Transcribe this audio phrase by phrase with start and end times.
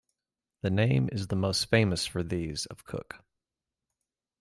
[0.63, 3.23] The name is the most famous for these of Cook.